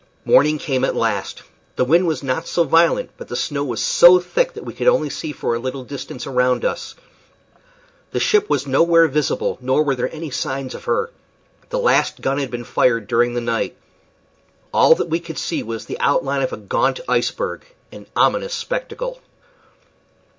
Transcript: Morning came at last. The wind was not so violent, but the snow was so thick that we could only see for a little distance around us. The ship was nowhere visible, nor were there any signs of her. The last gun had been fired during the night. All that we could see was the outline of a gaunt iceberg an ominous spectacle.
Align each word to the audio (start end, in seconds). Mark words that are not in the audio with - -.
Morning 0.25 0.57
came 0.57 0.83
at 0.83 0.95
last. 0.95 1.43
The 1.75 1.85
wind 1.85 2.07
was 2.07 2.23
not 2.23 2.47
so 2.47 2.63
violent, 2.63 3.11
but 3.17 3.27
the 3.27 3.35
snow 3.35 3.63
was 3.63 3.83
so 3.83 4.17
thick 4.19 4.53
that 4.53 4.63
we 4.65 4.73
could 4.73 4.87
only 4.87 5.11
see 5.11 5.31
for 5.31 5.53
a 5.53 5.59
little 5.59 5.83
distance 5.83 6.25
around 6.25 6.65
us. 6.65 6.95
The 8.09 8.19
ship 8.19 8.49
was 8.49 8.65
nowhere 8.65 9.07
visible, 9.07 9.59
nor 9.61 9.83
were 9.83 9.93
there 9.93 10.11
any 10.11 10.31
signs 10.31 10.73
of 10.73 10.85
her. 10.85 11.11
The 11.69 11.77
last 11.77 12.19
gun 12.19 12.39
had 12.39 12.49
been 12.49 12.63
fired 12.63 13.05
during 13.07 13.35
the 13.35 13.41
night. 13.41 13.77
All 14.73 14.95
that 14.95 15.09
we 15.11 15.19
could 15.19 15.37
see 15.37 15.61
was 15.61 15.85
the 15.85 15.99
outline 15.99 16.41
of 16.41 16.51
a 16.51 16.57
gaunt 16.57 16.99
iceberg 17.07 17.63
an 17.91 18.07
ominous 18.15 18.55
spectacle. 18.55 19.21